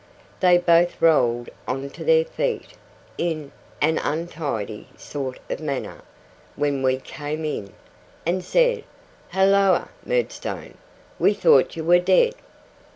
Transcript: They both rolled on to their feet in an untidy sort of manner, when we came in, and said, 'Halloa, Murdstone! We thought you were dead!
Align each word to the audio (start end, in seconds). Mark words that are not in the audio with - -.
They 0.39 0.57
both 0.57 0.99
rolled 0.99 1.51
on 1.67 1.91
to 1.91 2.03
their 2.03 2.25
feet 2.25 2.69
in 3.19 3.51
an 3.81 3.99
untidy 3.99 4.87
sort 4.97 5.37
of 5.47 5.59
manner, 5.59 6.01
when 6.55 6.81
we 6.81 6.97
came 6.97 7.45
in, 7.45 7.71
and 8.25 8.43
said, 8.43 8.83
'Halloa, 9.29 9.89
Murdstone! 10.03 10.75
We 11.19 11.35
thought 11.35 11.75
you 11.75 11.83
were 11.83 11.99
dead! 11.99 12.33